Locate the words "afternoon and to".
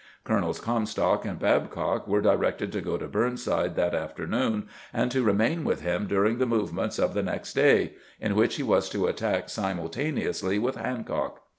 3.93-5.21